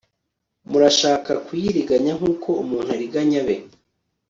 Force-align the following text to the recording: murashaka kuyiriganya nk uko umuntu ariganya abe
murashaka 0.69 1.31
kuyiriganya 1.45 2.11
nk 2.17 2.23
uko 2.31 2.49
umuntu 2.63 2.89
ariganya 2.97 3.37
abe 3.43 3.55